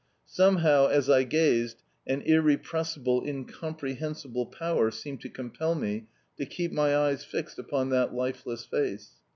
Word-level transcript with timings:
Somehow, 0.25 0.87
as 0.87 1.11
I 1.11 1.21
gazed, 1.21 1.83
an 2.07 2.21
irrepressible, 2.23 3.23
incomprehensible 3.23 4.47
power 4.47 4.89
seemed 4.89 5.21
to 5.21 5.29
compel 5.29 5.75
me 5.75 6.07
to 6.37 6.45
keep 6.47 6.71
my 6.71 6.97
eyes 6.97 7.23
fixed 7.23 7.59
upon 7.59 7.91
that 7.91 8.11
lifeless 8.11 8.65
face. 8.65 9.11